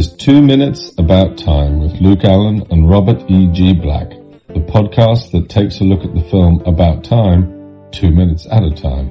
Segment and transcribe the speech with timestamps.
[0.00, 3.52] is Two Minutes About Time with Luke Allen and Robert E.
[3.52, 3.74] G.
[3.74, 4.08] Black,
[4.48, 8.70] the podcast that takes a look at the film About Time, two minutes at a
[8.70, 9.08] time.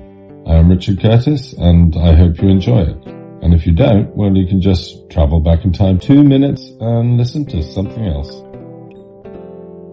[0.48, 3.06] I am Richard Curtis and I hope you enjoy it.
[3.44, 7.18] And if you don't, well, you can just travel back in time two minutes and
[7.18, 8.34] listen to something else.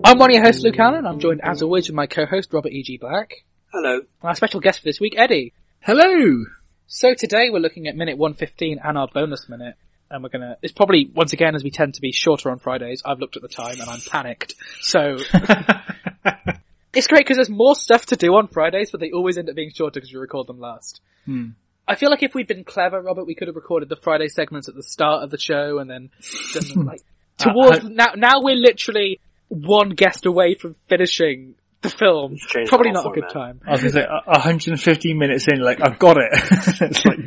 [0.02, 1.04] I'm one of your hosts, Luke Allen.
[1.04, 2.96] I'm joined as always with my co-host, Robert E.G.
[2.96, 3.34] Black.
[3.70, 3.96] Hello.
[3.96, 5.52] And our special guest for this week, Eddie.
[5.80, 6.46] Hello!
[6.86, 9.74] So today we're looking at minute 115 and our bonus minute.
[10.10, 13.02] And we're gonna, it's probably, once again, as we tend to be shorter on Fridays,
[13.04, 14.54] I've looked at the time and I'm panicked.
[14.80, 15.16] So,
[16.94, 19.56] it's great because there's more stuff to do on Fridays, but they always end up
[19.56, 21.00] being shorter because we record them last.
[21.24, 21.48] Hmm.
[21.88, 24.68] I feel like if we'd been clever, Robert, we could have recorded the Friday segments
[24.68, 26.10] at the start of the show and then
[26.52, 27.00] done them like,
[27.38, 32.36] towards, Uh, now, now we're literally one guest away from finishing the film.
[32.36, 33.60] Change the Probably whole not a good time.
[33.66, 36.28] I was gonna say, a- 115 minutes in, like, I've got it.
[36.80, 37.18] it's like,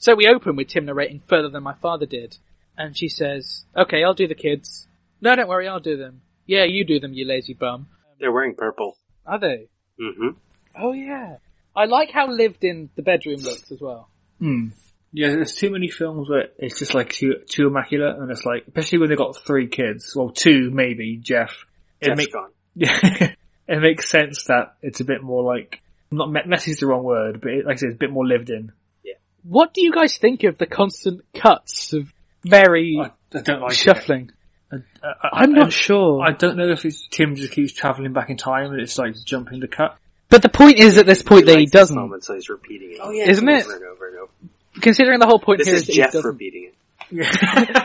[0.00, 2.36] So we open with Tim narrating further than my father did.
[2.76, 4.86] And she says, okay, I'll do the kids.
[5.20, 6.22] No, don't worry, I'll do them.
[6.46, 7.86] Yeah, you do them, you lazy bum.
[8.18, 8.96] They're wearing purple.
[9.26, 9.68] Are they?
[9.98, 10.30] hmm
[10.76, 11.36] Oh yeah.
[11.76, 14.08] I like how lived in the bedroom looks as well.
[14.38, 14.68] hmm.
[15.12, 18.62] Yeah, there's too many films where it's just like too, too immaculate, and it's like,
[18.68, 21.50] especially when they've got three kids, well, two maybe, Jeff.
[22.00, 22.50] It Jeff's make- gone.
[22.76, 22.98] Yeah,
[23.68, 27.02] it makes sense that it's a bit more like, not me- messy is the wrong
[27.02, 28.70] word, but it, like I said, it's a bit more lived in.
[29.42, 32.12] What do you guys think of the constant cuts of
[32.44, 33.76] very I, I don't like it.
[33.76, 34.30] shuffling?
[34.72, 36.22] I, I, I'm not I- sure.
[36.22, 39.14] I don't know if it's Tim just keeps travelling back in time and it's like
[39.24, 39.96] jumping the cut.
[40.28, 41.96] but the point is at this point that he doesn't.
[41.96, 42.98] Moment, so he's repeating it.
[43.02, 43.28] Oh, yeah.
[43.28, 43.64] Isn't it?
[43.64, 44.32] Over and over and over.
[44.80, 46.30] Considering the whole point This here is is Jeff he doesn't.
[46.30, 46.70] repeating
[47.10, 47.76] it.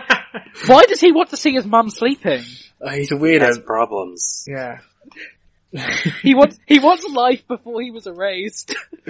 [0.67, 2.43] Why does he want to see his mum sleeping?
[2.81, 4.45] Oh, he's a He has problems.
[4.47, 4.79] Yeah.
[6.21, 8.73] He wants he wants life before he was erased.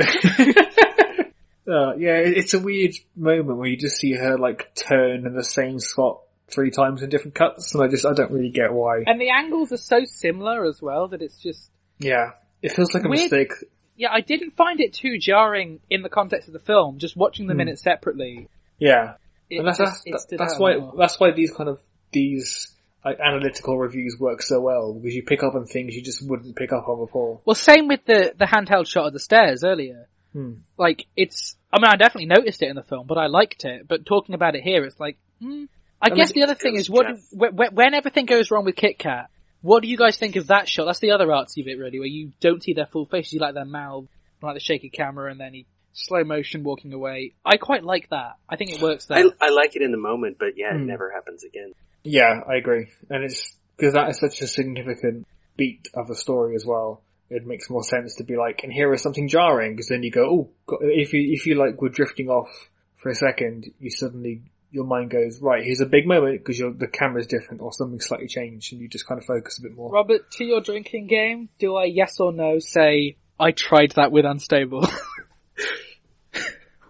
[1.67, 5.43] Uh, yeah, it's a weird moment where you just see her like turn in the
[5.43, 9.03] same spot three times in different cuts, and I just I don't really get why.
[9.05, 12.31] And the angles are so similar as well that it's just Yeah,
[12.61, 13.31] it feels like a Weird.
[13.31, 13.51] mistake.
[13.95, 16.99] yeah, I didn't find it too jarring in the context of the film.
[16.99, 18.47] Just watching the in it separately,
[18.77, 19.15] Yeah,
[19.49, 21.79] it and that's just, that's, stood that's why that's why these kind of
[22.11, 22.71] these
[23.03, 26.55] like analytical reviews work so well because you pick up on things you just wouldn't
[26.55, 27.41] pick up on before.
[27.43, 30.07] Well, same with the the handheld shot of the stairs earlier.
[30.35, 30.53] Hmm.
[30.77, 33.87] Like it's, I mean, I definitely noticed it in the film, but I liked it.
[33.87, 35.65] But talking about it here, it's like, hmm.
[36.01, 37.17] I, I guess mean, the other thing is, what Jeff.
[37.31, 39.29] do, when, when everything goes wrong with Kit Kat,
[39.61, 40.85] what do you guys think of that shot?
[40.85, 43.53] That's the other artsy bit, really, where you don't see their full faces, you like
[43.53, 44.05] their mouth,
[44.41, 47.33] like the shaky camera, and then he slow motion walking away.
[47.45, 48.33] I quite like that.
[48.49, 49.17] I think it works there.
[49.17, 50.85] I, I like it in the moment, but yeah, it Hmm.
[50.85, 51.71] never happens again.
[52.03, 55.25] Yeah, I agree, and it's because that is such a significant
[55.55, 57.01] beat of the story as well.
[57.29, 60.11] It makes more sense to be like, and here is something jarring, because then you
[60.11, 63.89] go, oh, go- if you if you like were drifting off for a second, you
[63.89, 65.63] suddenly your mind goes right.
[65.63, 69.07] Here's a big moment because the camera's different or something slightly changed, and you just
[69.07, 69.91] kind of focus a bit more.
[69.91, 74.25] Robert, to your drinking game, do I yes or no say I tried that with
[74.25, 74.81] unstable?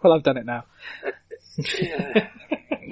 [0.03, 0.65] well, I've done it now.
[1.57, 2.29] Yeah.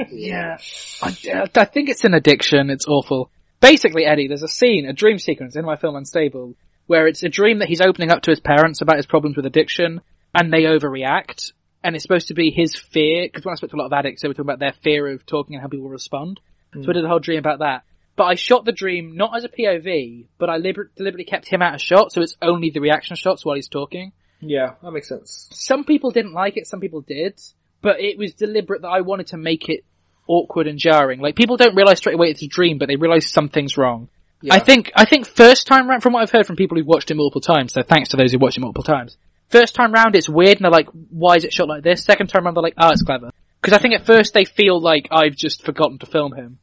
[0.09, 0.57] Yeah,
[1.01, 2.69] I, I think it's an addiction.
[2.71, 3.29] It's awful.
[3.59, 6.55] Basically, Eddie, there's a scene, a dream sequence in my film Unstable,
[6.87, 9.45] where it's a dream that he's opening up to his parents about his problems with
[9.45, 10.01] addiction,
[10.33, 11.53] and they overreact.
[11.83, 13.93] And it's supposed to be his fear, because when I spoke to a lot of
[13.93, 16.39] addicts, they were talking about their fear of talking and how people respond.
[16.73, 16.83] Hmm.
[16.83, 17.83] So I did a whole dream about that.
[18.15, 21.61] But I shot the dream not as a POV, but I liber- deliberately kept him
[21.61, 24.13] out of shot, so it's only the reaction shots while he's talking.
[24.39, 25.49] Yeah, that makes sense.
[25.53, 27.39] Some people didn't like it, some people did,
[27.81, 29.83] but it was deliberate that I wanted to make it
[30.27, 31.21] awkward and jarring.
[31.21, 34.09] Like people don't realize straight away it's a dream, but they realize something's wrong.
[34.43, 34.55] Yeah.
[34.55, 37.09] I think I think first time round, from what I've heard from people who've watched
[37.09, 39.17] it multiple times, so thanks to those who watched it multiple times.
[39.47, 42.27] First time round, it's weird, and they're like, "Why is it shot like this?" Second
[42.27, 43.31] time round, they're like, "Oh, it's clever."
[43.61, 46.59] Because I think at first they feel like I've just forgotten to film him.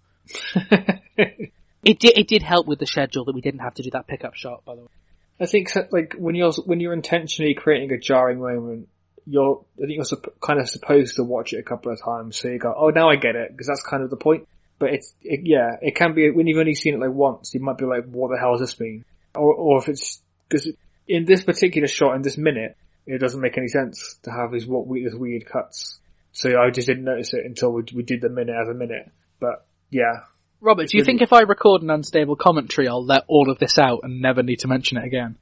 [1.82, 4.06] It did it did help with the schedule that we didn't have to do that
[4.06, 4.88] pickup shot, by the way.
[5.40, 8.88] I think like when you're when you're intentionally creating a jarring moment,
[9.26, 12.36] you're I think you're supp- kind of supposed to watch it a couple of times
[12.36, 14.46] so you go, oh now I get it because that's kind of the point.
[14.80, 17.60] But it's it, yeah, it can be when you've only seen it like once, you
[17.60, 19.04] might be like, what the hell does this mean?
[19.36, 20.72] Or or if it's because
[21.06, 24.66] in this particular shot in this minute, it doesn't make any sense to have these
[24.66, 26.00] what we- these weird cuts.
[26.32, 29.10] So I just didn't notice it until we we did the minute as a minute.
[29.38, 30.20] But yeah,
[30.62, 33.58] Robert, do you really- think if I record an unstable commentary, I'll let all of
[33.58, 35.36] this out and never need to mention it again?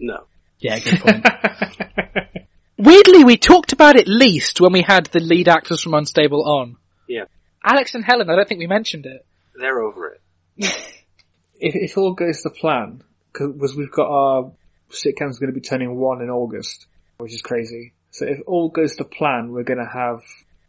[0.00, 0.24] No.
[0.58, 1.26] Yeah, good point.
[2.78, 6.76] Weirdly, we talked about it least when we had the lead actors from Unstable on.
[7.08, 7.24] Yeah.
[7.64, 9.24] Alex and Helen, I don't think we mentioned it.
[9.54, 10.20] They're over it.
[10.56, 14.52] if, if all goes to plan, because we've got our
[14.90, 16.86] sitcom's going to be turning one in August,
[17.18, 17.92] which is crazy.
[18.10, 20.20] So if all goes to plan, we're going to have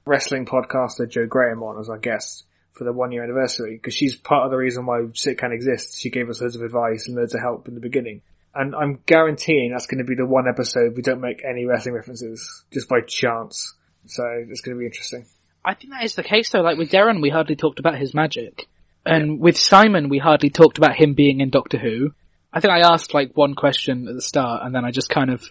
[0.06, 4.16] wrestling podcaster Joe Graham on as our guest for the one year anniversary because she's
[4.16, 6.00] part of the reason why sitcom exists.
[6.00, 8.22] She gave us loads of advice and loads of help in the beginning.
[8.56, 11.96] And I'm guaranteeing that's going to be the one episode we don't make any wrestling
[11.96, 13.74] references just by chance.
[14.06, 15.26] So it's going to be interesting.
[15.66, 16.62] I think that is the case though.
[16.62, 18.68] Like with Darren, we hardly talked about his magic.
[19.06, 22.12] And with Simon, we hardly talked about him being in Doctor Who.
[22.52, 25.30] I think I asked like one question at the start and then I just kind
[25.30, 25.44] of,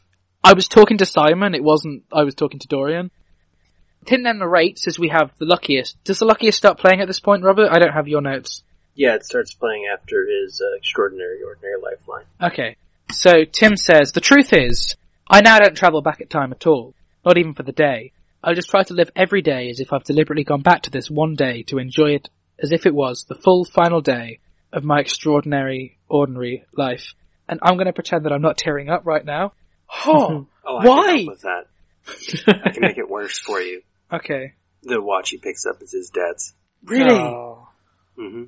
[0.45, 3.11] I was talking to Simon, it wasn't, I was talking to Dorian.
[4.05, 6.03] Tim then narrates as we have the luckiest.
[6.05, 7.71] Does the luckiest start playing at this point, Robert?
[7.71, 8.63] I don't have your notes.
[8.95, 12.25] Yeah, it starts playing after his uh, extraordinary, ordinary lifeline.
[12.41, 12.77] Okay.
[13.11, 14.97] So Tim says, the truth is,
[15.29, 16.95] I now don't travel back at time at all.
[17.25, 18.13] Not even for the day.
[18.45, 21.11] I just try to live every day as if I've deliberately gone back to this
[21.11, 22.29] one day to enjoy it
[22.59, 24.41] as if it was the full final day
[24.73, 27.15] of my extraordinary, ordinary life.
[27.49, 29.53] And I'm going to pretend that I'm not tearing up right now.
[30.07, 31.03] Oh, Oh, I Why?
[31.07, 32.65] can help with that.
[32.67, 33.83] I can make it worse for you.
[34.13, 34.55] okay.
[34.83, 36.55] The watch he picks up is his dad's.
[36.85, 37.15] Really?
[37.15, 37.69] Oh.
[38.17, 38.45] hmm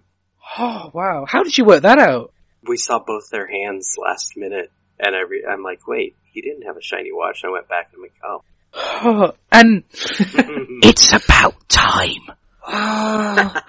[0.58, 1.24] Oh, wow.
[1.26, 2.32] How did you work that out?
[2.62, 6.62] We saw both their hands last minute, and I re- I'm like, wait, he didn't
[6.66, 7.42] have a shiny watch.
[7.44, 8.42] I went back and I'm like, oh.
[8.74, 12.30] Oh, and it's about time.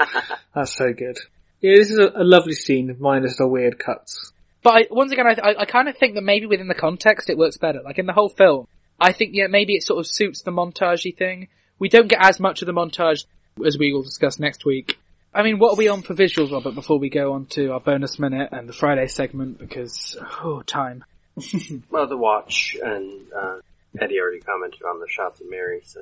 [0.55, 1.17] That's so good.
[1.61, 4.31] Yeah, this is a, a lovely scene, minus the weird cuts.
[4.63, 7.29] But I, once again, I, I, I kind of think that maybe within the context
[7.29, 7.81] it works better.
[7.83, 8.67] Like in the whole film,
[8.99, 11.49] I think yeah maybe it sort of suits the montagey thing.
[11.77, 13.25] We don't get as much of the montage
[13.65, 14.97] as we will discuss next week.
[15.33, 16.75] I mean, what are we on for visuals, Robert?
[16.75, 21.03] Before we go on to our bonus minute and the Friday segment, because oh, time.
[21.91, 23.57] well, the watch, and uh,
[23.99, 26.01] Eddie already commented on the shots of Mary, so.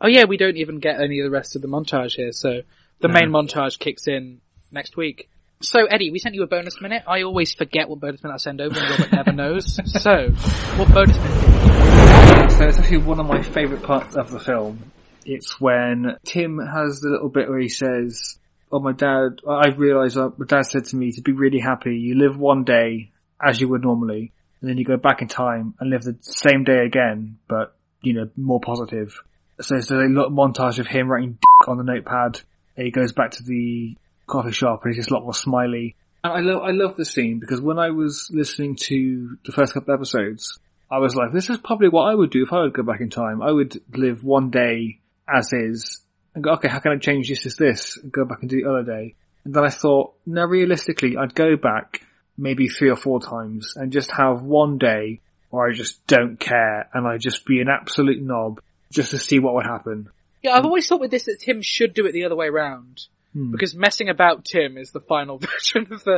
[0.00, 2.62] Oh yeah, we don't even get any of the rest of the montage here, so
[3.00, 4.40] the main montage kicks in
[4.70, 5.28] next week.
[5.60, 7.02] So Eddie, we sent you a bonus minute.
[7.06, 9.80] I always forget what bonus minute I send over, and Robert never knows.
[9.86, 10.30] So,
[10.76, 12.52] what bonus minute?
[12.52, 14.92] So it's actually one of my favourite parts of the film.
[15.24, 18.38] It's when Tim has the little bit where he says,
[18.70, 21.96] "Oh, my dad, I realised uh, my dad said to me to be really happy.
[21.96, 23.10] You live one day
[23.40, 26.64] as you would normally, and then you go back in time and live the same
[26.64, 29.20] day again, but you know more positive."
[29.60, 32.40] So it's a little montage of him writing on the notepad.
[32.76, 33.96] And he goes back to the
[34.28, 35.96] coffee shop and he's just a lot more smiley.
[36.22, 39.74] And I love I love this scene because when I was listening to the first
[39.74, 40.58] couple episodes,
[40.90, 43.00] I was like, this is probably what I would do if I would go back
[43.00, 43.42] in time.
[43.42, 46.02] I would live one day as is
[46.34, 48.62] and go, okay, how can I change this as this and go back and do
[48.62, 49.14] the other day?
[49.44, 52.02] And then I thought, no, realistically, I'd go back
[52.38, 55.20] maybe three or four times and just have one day
[55.50, 59.40] where I just don't care and I just be an absolute knob just to see
[59.40, 60.08] what would happen.
[60.42, 63.06] Yeah, I've always thought with this that Tim should do it the other way round.
[63.32, 63.50] Hmm.
[63.50, 66.14] Because messing about Tim is the final version of the,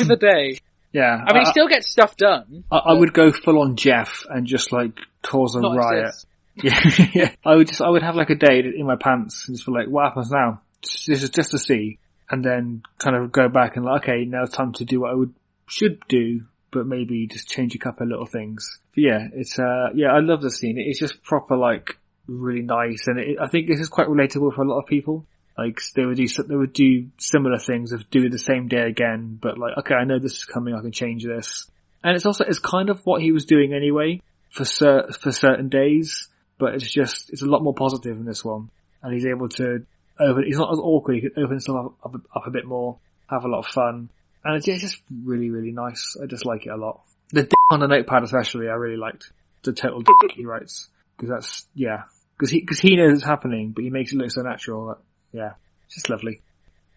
[0.00, 0.60] of the day.
[0.94, 1.24] Yeah.
[1.26, 2.62] I mean, he still gets stuff done.
[2.70, 6.04] I, I would go full on Jeff and just like cause a riot.
[6.04, 6.26] exist.
[6.62, 7.30] Yeah, yeah.
[7.44, 9.72] I would just, I would have like a day in my pants and just be
[9.72, 10.60] like, what happens now?
[10.82, 11.98] This is just to see.
[12.30, 15.10] And then kind of go back and like, okay, now it's time to do what
[15.10, 15.34] I would,
[15.66, 18.78] should do, but maybe just change a couple of little things.
[18.94, 20.76] But yeah, it's, uh, yeah, I love the scene.
[20.78, 23.06] It's just proper like, really nice.
[23.06, 25.26] And it, I think this is quite relatable for a lot of people.
[25.56, 29.38] Like, they would do, they would do similar things of do the same day again,
[29.40, 31.70] but like, okay, I know this is coming, I can change this.
[32.02, 35.68] And it's also, it's kind of what he was doing anyway for cer- for certain
[35.68, 36.28] days,
[36.58, 38.70] but it's just, it's a lot more positive in this one.
[39.02, 39.86] And he's able to
[40.18, 42.98] open, he's not as awkward, he can open himself up, up, up a bit more,
[43.30, 44.10] have a lot of fun.
[44.44, 46.16] And it's, yeah, it's just really, really nice.
[46.22, 47.00] I just like it a lot.
[47.30, 49.32] The dick on the notepad especially, I really liked.
[49.62, 50.88] The total dick he writes.
[51.16, 52.02] Cause that's, yeah.
[52.38, 54.98] Cause he, cause he knows it's happening, but he makes it look so natural that,
[55.32, 55.52] yeah.
[55.86, 56.42] It's just lovely.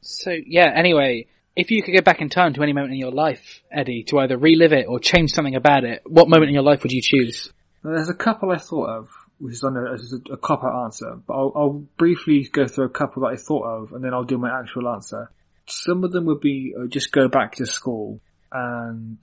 [0.01, 3.11] So, yeah, anyway, if you could go back in time to any moment in your
[3.11, 6.63] life, Eddie, to either relive it or change something about it, what moment in your
[6.63, 7.51] life would you choose?
[7.83, 10.63] Now, there's a couple I thought of, which is on a, is a, a cop
[10.63, 14.03] out answer, but I'll, I'll briefly go through a couple that I thought of, and
[14.03, 15.31] then I'll do my actual answer.
[15.67, 18.19] Some of them would be uh, just go back to school
[18.51, 19.17] and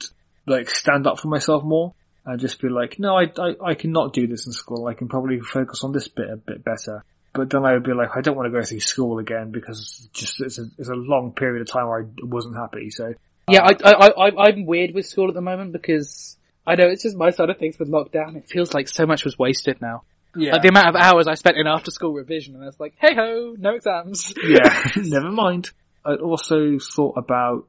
[0.47, 1.95] like stand up for myself more,
[2.27, 4.87] and just be like, no, I, I, I cannot do this in school.
[4.87, 7.05] I can probably focus on this bit a bit better.
[7.33, 9.81] But then I would be like, I don't want to go through school again because
[9.81, 12.91] it's just it's a, it's a long period of time where I wasn't happy.
[12.91, 13.15] So
[13.51, 16.37] Yeah, I, I, I, I'm weird with school at the moment because
[16.67, 18.37] I know it's just my side of things with lockdown.
[18.37, 20.03] It feels like so much was wasted now.
[20.37, 22.79] yeah, Like the amount of hours I spent in after school revision and I was
[22.79, 24.33] like, hey ho, no exams.
[24.47, 25.73] yeah, never mind.
[26.05, 27.67] I also thought about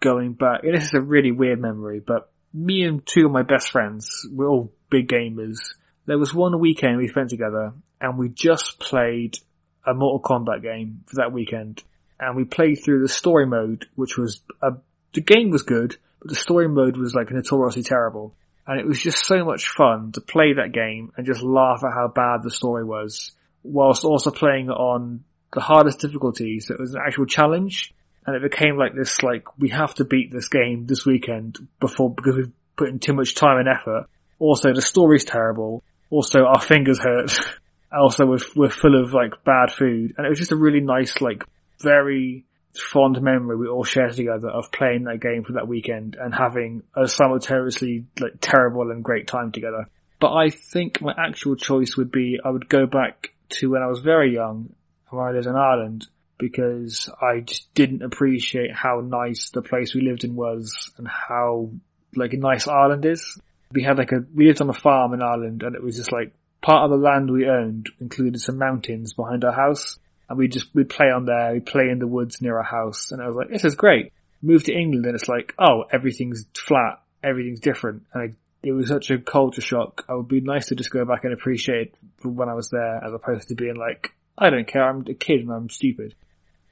[0.00, 3.70] going back, this is a really weird memory, but me and two of my best
[3.70, 5.58] friends, we're all big gamers.
[6.06, 9.38] There was one weekend we spent together, and we just played
[9.86, 11.82] a Mortal Kombat game for that weekend,
[12.18, 14.72] and we played through the story mode, which was a,
[15.12, 18.34] the game was good, but the story mode was like notoriously terrible.
[18.66, 21.92] And it was just so much fun to play that game and just laugh at
[21.92, 26.60] how bad the story was whilst also playing on the hardest difficulty.
[26.60, 27.94] So it was an actual challenge,
[28.26, 32.10] and it became like this, like we have to beat this game this weekend before
[32.10, 34.06] because we've put in too much time and effort.
[34.38, 35.82] Also, the story's terrible.
[36.10, 37.32] Also, our fingers hurt.
[37.92, 41.20] also, we're, we're full of like bad food, and it was just a really nice,
[41.20, 41.44] like
[41.80, 42.44] very
[42.76, 46.82] fond memory we all shared together of playing that game for that weekend and having
[46.96, 49.86] a simultaneously like terrible and great time together.
[50.20, 53.86] But I think my actual choice would be I would go back to when I
[53.86, 54.70] was very young,
[55.14, 56.06] lived in Ireland,
[56.38, 61.70] because I just didn't appreciate how nice the place we lived in was and how
[62.16, 63.38] like nice Ireland is.
[63.72, 66.12] We had like a we lived on a farm in Ireland and it was just
[66.12, 70.48] like part of the land we owned included some mountains behind our house and we
[70.48, 73.26] just we'd play on there, we'd play in the woods near our house, and I
[73.26, 74.12] was like, this is great.
[74.42, 78.88] Moved to England, and it's like, oh, everything's flat, everything's different, and I, it was
[78.88, 80.04] such a culture shock.
[80.08, 83.12] It would be nice to just go back and appreciate when I was there, as
[83.12, 86.14] opposed to being like, I don't care, I'm a kid and I'm stupid.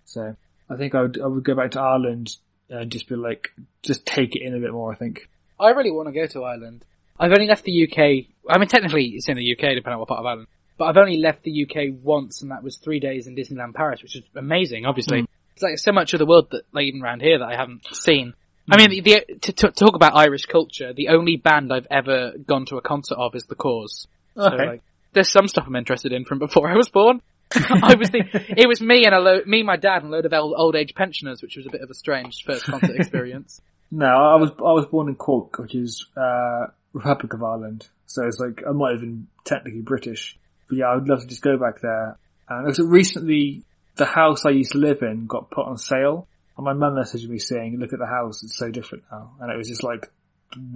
[0.05, 0.37] So
[0.69, 2.37] I think I would I would go back to Ireland
[2.69, 3.51] and just be like,
[3.83, 4.93] just take it in a bit more.
[4.93, 5.29] I think.
[5.61, 6.85] I really want to go to Ireland.
[7.21, 8.27] I've only left the UK.
[8.51, 10.49] I mean, technically, it's in the UK, depending on what part of Ireland.
[10.79, 14.03] But I've only left the UK once, and that was three days in Disneyland Paris,
[14.03, 14.87] which is amazing.
[14.87, 15.27] Obviously, Mm.
[15.55, 17.87] it's like so much of the world that, like even around here, that I haven't
[17.95, 18.35] seen.
[18.71, 22.33] I mean, the, the, to, to talk about Irish culture, the only band I've ever
[22.45, 24.07] gone to a concert of is The Corrs.
[24.37, 24.67] So, Okay.
[24.67, 27.21] like, there's some stuff I'm interested in from before I was born.
[27.83, 28.23] I was the,
[28.57, 30.77] it was me and a lo- me, my dad, and a load of old, old
[30.77, 33.61] age pensioners, which was a bit of a strange first concert experience.
[33.95, 37.87] No, I was I was born in Cork, which is uh, Republic of Ireland.
[38.07, 40.39] So it's like I'm not even technically British.
[40.67, 42.17] But yeah, I would love to just go back there.
[42.49, 43.65] And also recently,
[43.97, 47.29] the house I used to live in got put on sale, and my mum messaged
[47.29, 50.11] me saying, "Look at the house; it's so different now." And it was just like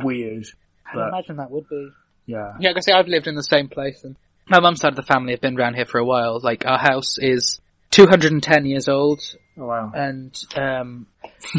[0.05, 0.45] weird.
[0.87, 1.89] I can But- imagine that would be.
[2.27, 4.17] Yeah, Yeah, like I say, I've lived in the same place, and
[4.49, 6.41] my mum's side of the family have been around here for a while.
[6.41, 7.61] Like our house is
[7.91, 9.21] 210 years old,
[9.59, 9.93] oh wow.
[9.95, 11.07] and um,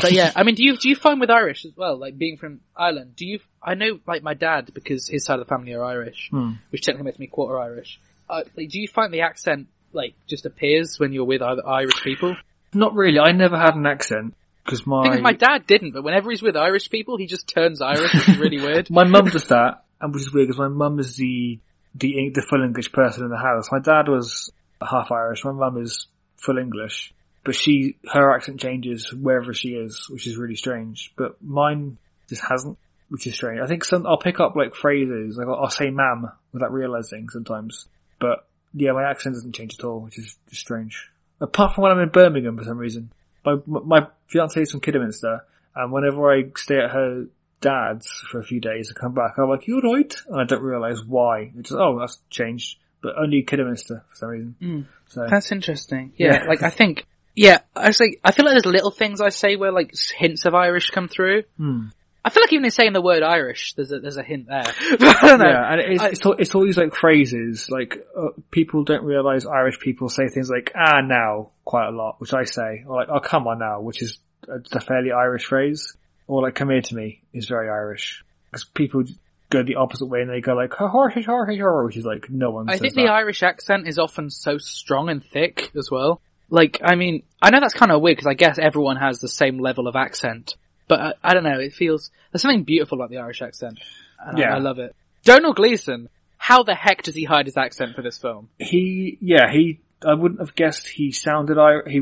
[0.01, 2.37] but yeah, I mean, do you do you find with Irish as well, like being
[2.37, 3.15] from Ireland?
[3.15, 3.39] Do you?
[3.61, 6.53] I know, like my dad, because his side of the family are Irish, Hmm.
[6.69, 7.99] which technically makes me quarter Irish.
[8.29, 12.01] Uh, like, do you find the accent like just appears when you're with other Irish
[12.03, 12.35] people?
[12.73, 13.19] Not really.
[13.19, 16.57] I never had an accent because my Because my dad didn't, but whenever he's with
[16.57, 18.89] Irish people, he just turns Irish, which is really weird.
[18.89, 21.59] My mum does that, and which is weird because my mum is the
[21.99, 23.71] the the full English person in the house.
[23.71, 24.51] My dad was
[24.81, 25.43] half Irish.
[25.43, 27.13] My mum is full English,
[27.43, 31.13] but she her accent changes wherever she is, which is really strange.
[31.17, 31.97] But mine
[32.29, 32.77] just hasn't,
[33.09, 33.61] which is strange.
[33.61, 37.29] I think some I'll pick up like phrases, like I'll, I'll say "ma'am" without realizing
[37.29, 37.87] sometimes.
[38.19, 41.09] But yeah, my accent doesn't change at all, which is just strange.
[41.39, 43.11] Apart from when I'm in Birmingham for some reason.
[43.45, 47.27] My my fiance is from Kidderminster, and whenever I stay at her
[47.61, 50.61] dad's for a few days and come back, I'm like, "You alright?" And I don't
[50.63, 51.51] realise why.
[51.57, 54.55] It's just, oh, that's changed, but only Kidderminster for some reason.
[54.61, 54.85] Mm.
[55.09, 56.13] So That's interesting.
[56.17, 56.47] Yeah, Yeah.
[56.49, 59.71] like I think, yeah, I say, I feel like there's little things I say where
[59.71, 61.43] like hints of Irish come through.
[61.57, 61.87] hmm.
[62.25, 64.65] I feel like even in saying the word Irish, there's a there's a hint there.
[64.99, 65.45] But I don't know.
[65.49, 67.69] yeah, and it's I- it's, all, it's all these like phrases.
[67.69, 72.19] Like uh, people don't realise Irish people say things like "ah now" quite a lot,
[72.19, 75.45] which I say, or like "oh come on now," which is a, a fairly Irish
[75.45, 75.95] phrase,
[76.27, 79.03] or like "come here to me" is very Irish because people
[79.49, 82.51] go the opposite way and they go like "horse, horse, horse," which is like no
[82.51, 82.69] one.
[82.69, 83.01] I think that.
[83.01, 86.21] the Irish accent is often so strong and thick as well.
[86.49, 89.27] Like, I mean, I know that's kind of weird because I guess everyone has the
[89.27, 90.55] same level of accent,
[90.87, 91.59] but I, I don't know.
[91.59, 93.79] It feels there's something beautiful about the Irish accent.
[94.25, 94.55] And I- Yeah.
[94.55, 94.95] I love it.
[95.23, 96.09] Domhnall Gleeson.
[96.37, 98.47] How the heck does he hide his accent for this film?
[98.59, 101.91] he yeah he I wouldn't have guessed he sounded Irish.
[101.91, 102.01] He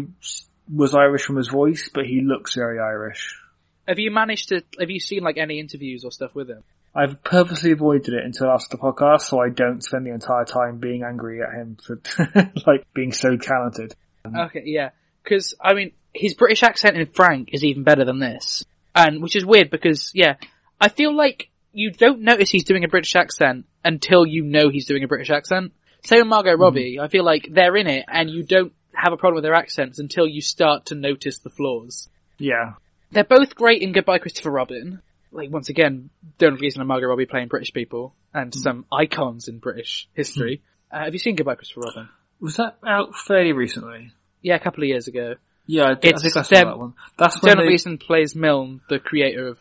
[0.71, 3.39] was Irish from his voice, but he looks very Irish.
[3.87, 4.63] Have you managed to?
[4.79, 6.63] Have you seen like any interviews or stuff with him?
[6.95, 10.77] I've purposely avoided it until after the podcast, so I don't spend the entire time
[10.77, 11.99] being angry at him for
[12.65, 13.93] like being so talented.
[14.25, 14.91] Okay, yeah.
[15.21, 18.63] Because, I mean, his British accent in Frank is even better than this.
[18.95, 20.35] And, which is weird because, yeah,
[20.79, 24.85] I feel like you don't notice he's doing a British accent until you know he's
[24.85, 25.73] doing a British accent.
[26.05, 26.95] Same with Margot Robbie.
[26.95, 27.03] Mm-hmm.
[27.03, 29.99] I feel like they're in it and you don't have a problem with their accents
[29.99, 32.07] until you start to notice the flaws.
[32.37, 32.73] Yeah,
[33.11, 35.01] They're both great in Goodbye Christopher Robin.
[35.31, 39.59] Like, once again, Domhnall Gleeson and Margot Robbie playing British people and some icons in
[39.59, 40.61] British history.
[40.91, 42.09] Uh, have you seen Goodbye Christopher Robin?
[42.39, 44.11] was that out fairly recently?
[44.41, 45.35] Yeah, a couple of years ago.
[45.65, 46.93] Yeah, I, did- I It's think I saw them- that one.
[47.17, 49.57] That's when Donald they, Gleeson plays Milne, the creator of,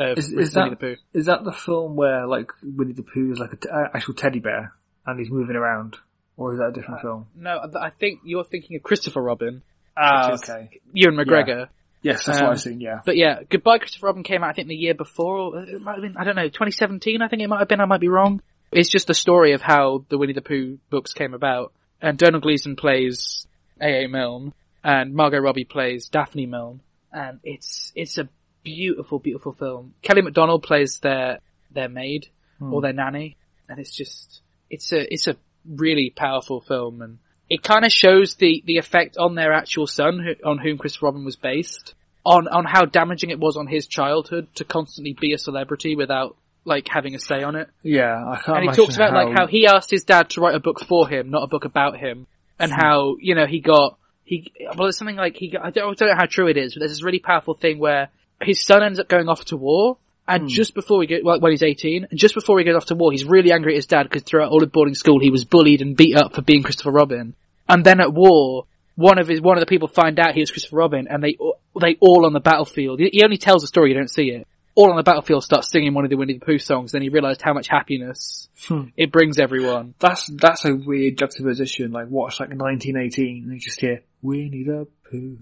[0.00, 0.96] of is, Winnie is that the Pooh.
[1.12, 4.72] is that the film where like Winnie the Pooh is like an actual teddy bear
[5.06, 5.96] and he's moving around,
[6.36, 7.26] or is that a different film?
[7.36, 9.62] No, I think you're thinking of Christopher Robin,
[9.96, 10.80] Ah, okay.
[10.92, 11.68] Ewan McGregor.
[12.04, 12.80] Yes, that's Um, what I've seen.
[12.80, 15.80] Yeah, But yeah, Goodbye Christopher Robin came out I think the year before, or it
[15.80, 18.00] might have been, I don't know, 2017 I think it might have been, I might
[18.00, 18.40] be wrong.
[18.70, 21.72] It's just the story of how the Winnie the Pooh books came about.
[22.02, 23.46] and Domhnall Gleeson plays
[23.80, 24.06] A.A.
[24.08, 26.80] Milne, and Margot Robbie plays Daphne Milne,
[27.12, 28.28] and it's it's a
[28.62, 29.94] beautiful, beautiful film.
[30.02, 31.38] Kelly MacDonald plays their
[31.70, 32.28] their maid
[32.60, 33.36] or their nanny,
[33.68, 38.36] and it's just it's a it's a really powerful film, and it kind of shows
[38.36, 42.48] the the effect on their actual son, who, on whom Chris Robin was based, on
[42.48, 46.88] on how damaging it was on his childhood to constantly be a celebrity without like
[46.88, 47.68] having a say on it.
[47.82, 48.58] Yeah, I can't.
[48.58, 51.08] And he talks about like how he asked his dad to write a book for
[51.08, 52.26] him, not a book about him,
[52.58, 52.78] and hmm.
[52.80, 55.94] how you know he got he well it's something like he got, I don't, I
[55.94, 58.08] don't know how true it is, but there's this really powerful thing where
[58.40, 59.98] his son ends up going off to war.
[60.26, 62.86] And just before he go, well, when he's 18, and just before he goes off
[62.86, 65.30] to war, he's really angry at his dad because throughout all of boarding school he
[65.30, 67.34] was bullied and beat up for being Christopher Robin.
[67.68, 68.66] And then at war,
[68.96, 71.36] one of his, one of the people find out he was Christopher Robin and they,
[71.80, 74.46] they all on the battlefield, he only tells the story, you don't see it.
[74.76, 77.08] All on the battlefield start singing one of the Winnie the Pooh songs, then he
[77.08, 78.84] realized how much happiness Hmm.
[78.96, 79.94] it brings everyone.
[79.98, 81.92] That's that's a weird juxtaposition.
[81.92, 85.38] Like watch like 1918 and you just hear Winnie the Pooh, Winnie the Pooh,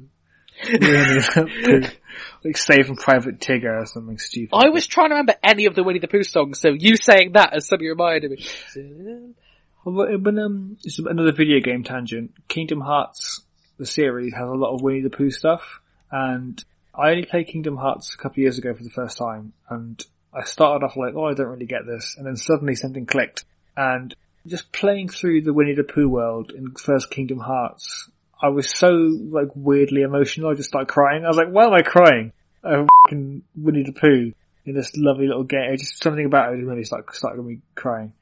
[2.44, 4.54] like Saving Private Tigger or something stupid.
[4.54, 7.32] I was trying to remember any of the Winnie the Pooh songs, so you saying
[7.32, 9.34] that has suddenly reminded me.
[9.84, 12.32] When, when, um, it's another video game tangent.
[12.48, 13.42] Kingdom Hearts,
[13.78, 16.62] the series, has a lot of Winnie the Pooh stuff, and
[16.94, 20.02] I only played Kingdom Hearts a couple of years ago for the first time, and
[20.32, 23.44] I started off like, oh, I don't really get this, and then suddenly something clicked,
[23.76, 24.14] and
[24.46, 28.08] just playing through the Winnie the Pooh world in first Kingdom Hearts,
[28.42, 30.50] I was so like weirdly emotional.
[30.50, 31.24] I just started crying.
[31.24, 32.32] I was like, why am I crying?
[32.64, 34.32] Oh, fucking Winnie the Pooh
[34.66, 35.76] in this lovely little game.
[35.76, 38.12] Just something about it really made me started me crying.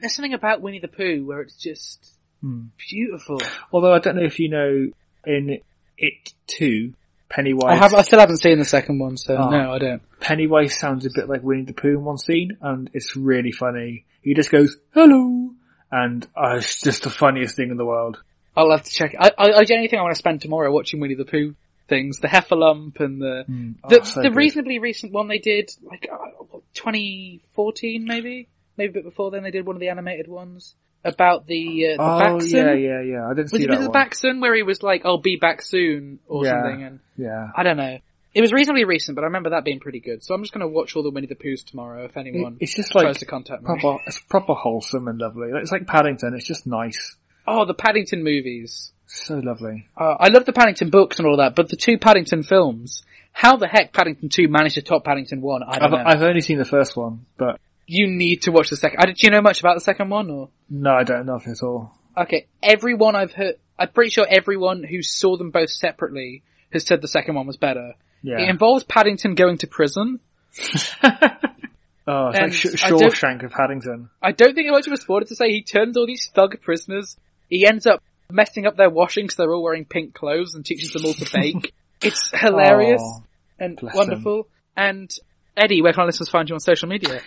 [0.00, 2.66] There's something about Winnie the Pooh where it's just Hmm.
[2.88, 3.40] beautiful.
[3.72, 4.88] Although I don't know if you know,
[5.26, 5.58] in
[5.96, 6.94] It Too,
[7.28, 7.64] Pennywise.
[7.72, 9.50] I have, I still haven't seen the second one, so Oh.
[9.50, 10.02] no, I don't.
[10.20, 14.04] Pennywise sounds a bit like Winnie the Pooh in one scene, and it's really funny.
[14.22, 15.50] He just goes, hello!
[15.90, 18.22] And uh, it's just the funniest thing in the world.
[18.58, 19.14] I'll have to check.
[19.18, 21.54] I, I, I genuinely think I want to spend tomorrow watching Winnie the Pooh
[21.88, 23.44] things, the Heffalump and the
[23.84, 28.92] Oh, the, so the reasonably recent one they did, like uh, 2014 maybe, maybe a
[28.92, 32.38] bit before then they did one of the animated ones about the uh, the Oh,
[32.38, 32.50] Backson.
[32.52, 33.26] yeah, yeah, yeah.
[33.26, 33.92] I didn't Was see it that was it one.
[33.92, 36.50] Backson where he was like, "I'll be back soon" or Yeah.
[36.62, 36.82] something?
[36.82, 37.48] And Yeah.
[37.56, 37.98] I don't know.
[38.34, 40.22] It was reasonably recent, but I remember that being pretty good.
[40.22, 42.64] So I'm just going to watch all the Winnie the Poohs tomorrow if anyone It-
[42.64, 43.66] it's just tries like to contact me.
[43.66, 45.48] proper, it's proper wholesome and lovely.
[45.54, 47.16] It's like Paddington, it's just nice.
[47.48, 48.92] Oh, the Paddington movies.
[49.06, 49.86] So lovely.
[49.96, 53.56] Uh, I love the Paddington books and all that, but the two Paddington films, how
[53.56, 56.02] the heck Paddington 2 managed to top Paddington 1, I I've, know.
[56.04, 58.98] I've only seen the first one, but You need to watch the second.
[59.00, 60.50] I, do you know much about the second one or?
[60.68, 61.92] no, I don't know if at all.
[62.16, 67.00] Okay, everyone I've heard, I'm pretty sure everyone who saw them both separately has said
[67.00, 67.94] the second one was better.
[68.22, 68.40] Yeah.
[68.40, 70.20] It involves Paddington going to prison.
[71.04, 74.10] oh, it's And like Sh- Shawshank of Paddington.
[74.22, 76.60] I don't think it's much of a spoiler to say he turns all these thug
[76.60, 77.16] prisoners.
[77.48, 80.92] He ends up messing up their washing because they're all wearing pink clothes and teaches
[80.92, 81.72] them all to bake.
[82.02, 83.22] it's hilarious Oh,
[83.58, 84.48] and wonderful.
[84.76, 85.10] And
[85.56, 87.20] Eddie, where can our listeners find you on social media?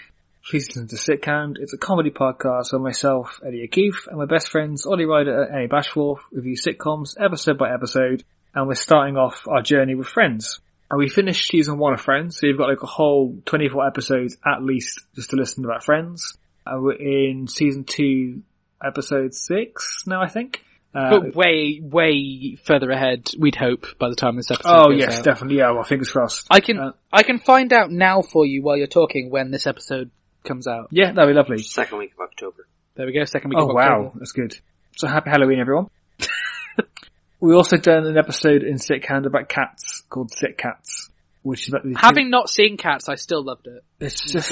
[0.49, 1.57] Please listen to Sitcount.
[1.59, 5.55] It's a comedy podcast where myself, Eddie O'Keefe, and my best friends, Ollie Ryder and
[5.55, 8.23] Annie Bashforth, review sitcoms episode by episode,
[8.55, 10.59] and we're starting off our journey with Friends.
[10.89, 14.37] And we finished season one of Friends, so you've got like a whole 24 episodes
[14.45, 16.37] at least just to listen to about Friends.
[16.65, 18.41] And we're in season two,
[18.83, 20.63] episode six now, I think.
[20.93, 24.99] Uh, but way, way further ahead, we'd hope, by the time this episode oh goes
[24.99, 25.23] yes, out.
[25.23, 25.57] definitely.
[25.59, 26.47] Yeah, well, fingers crossed.
[26.49, 29.67] I can, Uh, I can find out now for you while you're talking when this
[29.67, 30.11] episode
[30.43, 30.89] comes out.
[30.91, 31.59] yeah, that'd be lovely.
[31.59, 32.67] Second week of October.
[32.95, 33.81] There we go, second week of October.
[33.81, 34.57] Oh wow, that's good.
[34.97, 35.87] So happy Halloween, everyone.
[37.39, 41.09] we also done an episode in Sick Hand about cats called Sick Cats,
[41.41, 43.83] which is about the Having not seen Cats, I still loved it.
[44.01, 44.49] it's It's just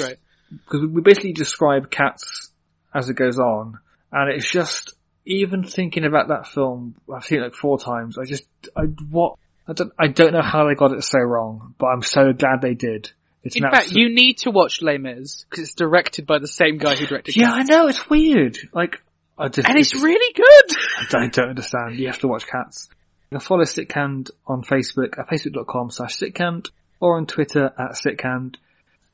[0.50, 2.50] because we basically describe cats
[2.94, 3.78] as it goes on,
[4.12, 4.94] and it's just
[5.26, 8.18] even thinking about that film, I've seen it like four times.
[8.18, 8.44] I just
[8.76, 9.36] I what
[9.68, 12.60] I don't I don't know how they got it so wrong, but I'm so glad
[12.62, 13.10] they did.
[13.42, 16.48] It's In fact, abso- you need to watch Les Mis, because it's directed by the
[16.48, 17.70] same guy who directed yeah, Cats.
[17.70, 18.58] I know it's weird.
[18.74, 19.02] Like
[19.38, 20.76] I just And it's really good!
[20.98, 21.98] I don't, don't understand.
[21.98, 22.88] You have to watch cats.
[23.30, 26.68] You can follow Sitcand on Facebook at facebook.com slash Sitcand
[27.00, 28.56] or on Twitter at Sitcand.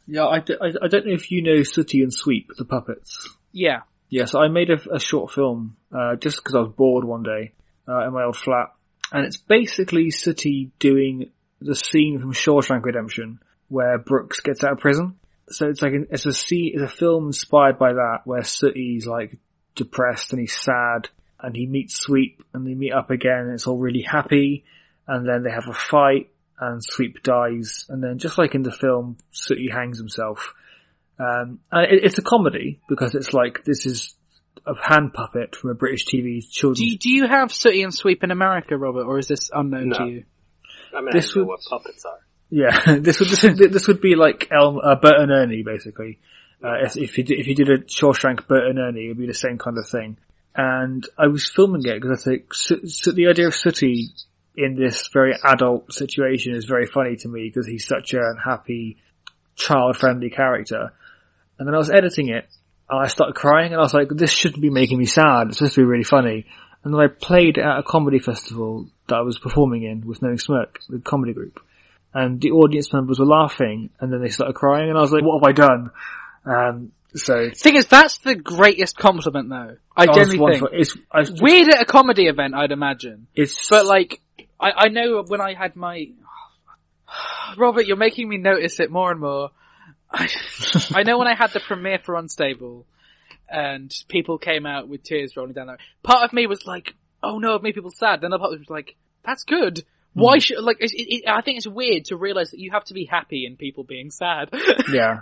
[0.08, 3.28] Yeah, I, d- I- I don't know if you know Sooty and Sweep, the puppets.
[3.52, 3.82] Yeah.
[4.08, 7.22] Yeah, so I made a, a short film, uh, just because I was bored one
[7.22, 7.52] day,
[7.88, 8.72] uh, in my old flat.
[9.12, 14.78] And it's basically Sooty doing the scene from Shawshank Redemption, where Brooks gets out of
[14.78, 15.16] prison.
[15.48, 19.06] So it's like, an, it's a scene, it's a film inspired by that, where Sooty's
[19.06, 19.38] like
[19.74, 21.08] depressed and he's sad,
[21.40, 24.64] and he meets Sweep, and they meet up again, and it's all really happy,
[25.06, 28.72] and then they have a fight, and Sweep dies, and then just like in the
[28.72, 30.54] film, Sooty hangs himself.
[31.18, 34.14] Um, and it, it's a comedy because it's like this is
[34.66, 36.80] a hand puppet from a British TV children's.
[36.80, 39.90] Do you, do you have Sooty and Sweep in America, Robert, or is this unknown
[39.90, 39.98] No.
[39.98, 40.24] to you?
[40.94, 42.18] I mean, This I know would- what puppets are.
[42.48, 46.20] Yeah, this would this would, this would be like Elm, uh, Bert and Ernie basically.
[46.62, 49.18] Uh, if, if you did, if you did a Shawshank Bert and Ernie, it would
[49.18, 50.16] be the same kind of thing.
[50.54, 54.10] And I was filming it because I think so, so the idea of Sooty
[54.56, 58.96] in this very adult situation is very funny to me because he's such a happy,
[59.56, 60.92] child-friendly character.
[61.58, 62.46] And then I was editing it
[62.88, 65.48] and I started crying and I was like, this shouldn't be making me sad.
[65.48, 66.46] It's supposed to be really funny.
[66.84, 70.22] And then I played it at a comedy festival that I was performing in with
[70.22, 71.60] Knowing Smirk, the comedy group
[72.16, 75.22] and the audience members were laughing, and then they started crying, and I was like,
[75.22, 75.90] "What have I done?"
[76.46, 79.76] Um, so Thing is, that's the greatest compliment, though.
[79.94, 80.70] I was genuinely think.
[80.72, 83.26] It's was- Weird at a comedy event, I'd imagine.
[83.34, 84.22] It's But like,
[84.58, 86.08] I, I know when I had my,
[87.58, 89.50] Robert, you're making me notice it more and more.
[90.10, 90.28] I,
[90.94, 92.86] I know when I had the premiere for Unstable,
[93.48, 97.38] and people came out with tears rolling down their, part of me was like, oh
[97.38, 98.20] no, it made people sad.
[98.20, 99.84] Then the part of me was like, that's good.
[100.14, 102.94] Why should, like, it, it, I think it's weird to realize that you have to
[102.94, 104.48] be happy in people being sad.
[104.90, 105.20] yeah.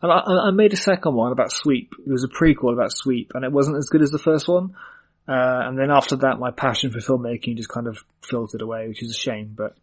[0.00, 1.92] And I, I made a second one about Sweep.
[1.98, 4.76] It was a prequel about Sweep, and it wasn't as good as the first one.
[5.28, 9.02] Uh, and then after that, my passion for filmmaking just kind of filtered away, which
[9.02, 9.52] is a shame.
[9.56, 9.74] But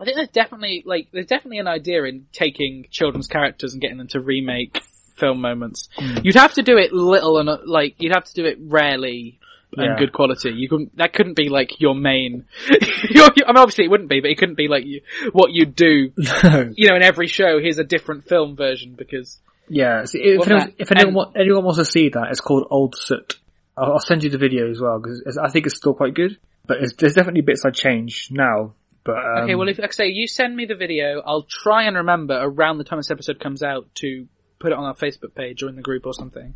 [0.00, 3.98] I think there's definitely like there's definitely an idea in taking children's characters and getting
[3.98, 4.78] them to remake
[5.16, 5.88] film moments.
[6.22, 9.38] You'd have to do it little and uh, like you'd have to do it rarely
[9.76, 9.96] and Yeah.
[9.98, 10.50] good quality.
[10.50, 12.46] You couldn't that couldn't be like your main.
[13.10, 15.66] your, I mean, obviously it wouldn't be, but it couldn't be like you, what you
[15.66, 16.12] do.
[16.16, 20.04] no, You know, in every show, here's a different film version because yeah.
[20.06, 22.96] So if, anyone, that- if anyone, and- anyone wants to see that, it's called Old
[22.96, 23.38] Soot.
[23.76, 26.38] I'll, I'll send you the video as well because I think it's still quite good.
[26.66, 28.74] But it's, there's definitely bits I changed now.
[29.04, 29.54] But um, okay.
[29.54, 32.78] Well, if like I say you send me the video, I'll try and remember around
[32.78, 34.26] the time this episode comes out to
[34.58, 36.54] put it on our Facebook page or in the group or something.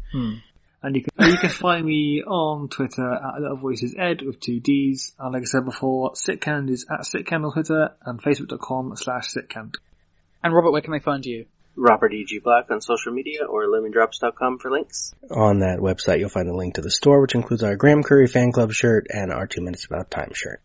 [0.82, 4.60] And you can you can find me on Twitter at Little Voices Ed with two
[4.60, 5.14] D's.
[5.18, 9.76] And like I said before, Sitcand is at Sitcand on Twitter and Facebook.com slash Sitcand.
[10.42, 11.46] And Robert, where can they find you?
[11.76, 12.38] Robert E.G.
[12.40, 15.12] Black on social media or lemondrops.com for links.
[15.30, 18.28] On that website, you'll find a link to the store, which includes our Graham Curry
[18.28, 20.60] fan club shirt and our Two Minutes About Time shirt.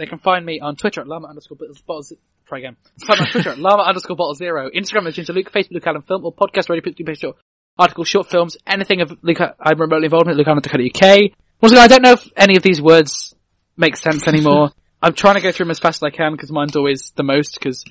[0.00, 1.82] They can find me on Twitter at llama underscore bottles.
[1.82, 2.14] bottles
[2.46, 2.76] try again.
[3.06, 4.70] Find me on Twitter at llama underscore bottle zero.
[4.74, 5.52] Instagram at Ginger Luke.
[5.52, 7.36] Facebook Luke Allen Film or podcast radio page short
[7.78, 9.40] articles, short films, anything of Luke.
[9.60, 11.32] I'm remotely involved in Allen UK.
[11.60, 13.34] Once again, I don't know if any of these words
[13.76, 14.70] make sense anymore.
[15.02, 17.22] I'm trying to go through them as fast as I can because mine's always the
[17.22, 17.58] most.
[17.58, 17.84] Because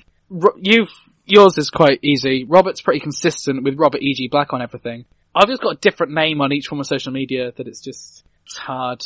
[0.58, 0.90] you've
[1.26, 2.44] yours is quite easy.
[2.44, 4.26] Robert's pretty consistent with Robert E.G.
[4.32, 5.04] Black on everything.
[5.32, 8.24] I've just got a different name on each form of social media that it's just
[8.46, 9.00] it's hard.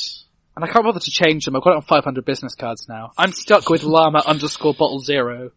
[0.56, 1.56] And I can't bother to change them.
[1.56, 3.10] I've got it on 500 business cards now.
[3.18, 5.50] I'm stuck with llama underscore bottle zero.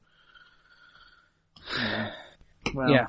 [2.74, 3.08] Well, Yeah.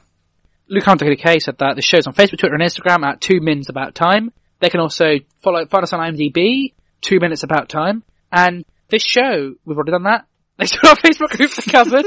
[0.68, 1.77] Luke Hunter K said that.
[1.77, 4.33] The show's on Facebook, Twitter, and Instagram at Two Mins About Time.
[4.61, 8.03] They can also follow, find us on IMDb, Two Minutes About Time.
[8.31, 10.27] And this show, we've already done that.
[10.59, 12.05] They to our Facebook group, The Cupboard.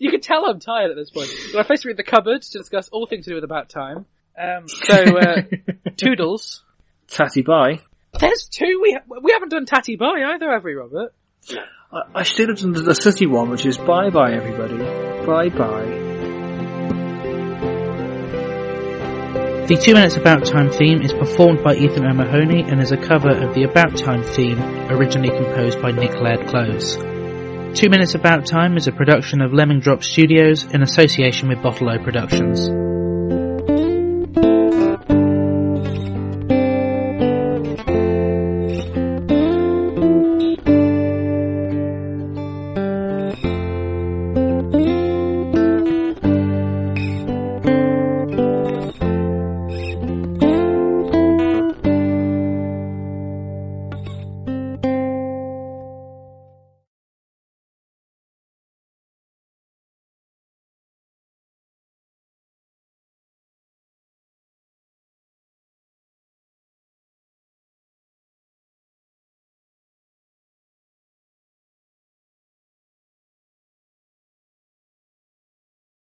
[0.00, 1.30] you can tell I'm tired at this point.
[1.54, 4.04] We're on Facebook group, The Cupboard, to discuss all things to do with About Time.
[4.36, 5.42] Um, so, uh,
[5.96, 6.64] Toodles.
[7.06, 7.78] Tatty bye.
[8.18, 11.14] There's two, we, ha- we haven't done Tatty Bye either, have we, Robert?
[11.92, 14.78] I, I should have done the, the city one, which is bye bye everybody.
[15.26, 16.00] Bye bye.
[19.66, 23.30] The Two Minutes About Time theme is performed by Ethan O'Mahony and is a cover
[23.30, 26.96] of the About Time theme originally composed by Nick Laird Clowes.
[27.74, 31.88] Two Minutes About Time is a production of Lemon Drop Studios in association with Bottle
[31.88, 32.83] O Productions.